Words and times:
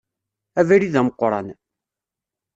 Abrid 0.59 0.95
ameqqran. 0.99 1.47